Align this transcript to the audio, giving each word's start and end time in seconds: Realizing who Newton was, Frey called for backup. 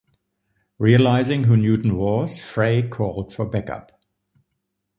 Realizing 0.79 1.43
who 1.43 1.55
Newton 1.55 1.95
was, 1.95 2.39
Frey 2.43 2.81
called 2.87 3.31
for 3.31 3.45
backup. 3.45 3.91